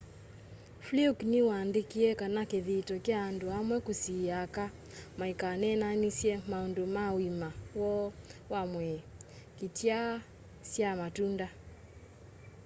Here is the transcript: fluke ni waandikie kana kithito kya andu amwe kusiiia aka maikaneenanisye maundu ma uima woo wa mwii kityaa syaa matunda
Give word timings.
fluke 0.85 1.21
ni 1.31 1.39
waandikie 1.49 2.11
kana 2.21 2.41
kithito 2.51 2.95
kya 3.05 3.17
andu 3.29 3.45
amwe 3.59 3.77
kusiiia 3.85 4.35
aka 4.45 4.65
maikaneenanisye 5.19 6.33
maundu 6.51 6.83
ma 6.95 7.03
uima 7.17 7.49
woo 7.79 8.07
wa 8.51 8.61
mwii 8.71 8.99
kityaa 9.57 10.13
syaa 10.71 10.95
matunda 11.01 11.47